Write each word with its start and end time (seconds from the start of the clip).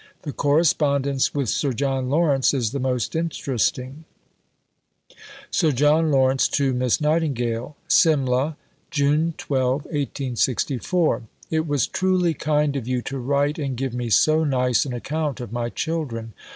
The 0.23 0.33
correspondence 0.33 1.31
with 1.35 1.47
Sir 1.49 1.73
John 1.73 2.09
Lawrence 2.09 2.55
is 2.55 2.71
the 2.71 2.79
most 2.79 3.15
interesting: 3.15 4.05
(Sir 5.51 5.71
John 5.71 6.09
Lawrence 6.09 6.47
to 6.47 6.73
Miss 6.73 6.99
Nightingale.) 6.99 7.77
SIMLEH, 7.87 8.55
June 8.89 9.35
12. 9.37 9.85
It 9.91 11.67
was 11.67 11.85
truly 11.85 12.33
kind 12.33 12.75
of 12.75 12.87
you 12.87 13.03
to 13.03 13.19
write 13.19 13.59
and 13.59 13.77
give 13.77 13.93
me 13.93 14.09
so 14.09 14.43
nice 14.43 14.85
an 14.87 14.93
account 14.93 15.39
of 15.39 15.51
my 15.53 15.69
children.... 15.69 16.33